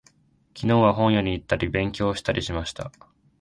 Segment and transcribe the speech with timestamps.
[0.55, 2.91] 昨日は、本屋に行ったり、勉強したりしました。